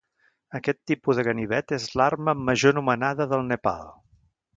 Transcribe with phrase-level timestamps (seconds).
[0.59, 3.85] Aquest tipus de ganivet és l'arma amb major anomenada del Nepal.